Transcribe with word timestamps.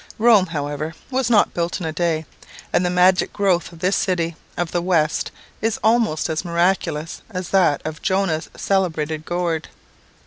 Rome, 0.17 0.47
however, 0.47 0.95
was 1.11 1.29
not 1.29 1.53
built 1.53 1.79
in 1.79 1.85
a 1.85 1.91
day; 1.93 2.25
and 2.73 2.83
the 2.83 2.89
magic 2.89 3.31
growth 3.31 3.71
of 3.71 3.77
this 3.81 3.95
city 3.95 4.35
of 4.57 4.71
the 4.71 4.81
West 4.81 5.29
is 5.61 5.77
almost 5.83 6.27
as 6.27 6.43
miraculous 6.43 7.21
as 7.29 7.49
that 7.49 7.83
of 7.85 8.01
Jonah's 8.01 8.49
celebrated 8.57 9.25
gourd. 9.25 9.67